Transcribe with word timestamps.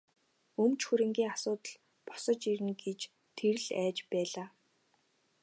Өмч 0.61 0.79
хөрөнгийн 0.87 1.31
асуудал 1.35 1.73
босож 2.07 2.41
ирнэ 2.51 2.73
гэж 2.85 2.99
тэр 3.37 3.55
их 3.59 3.67
айж 3.83 3.97
байлаа. 4.11 4.47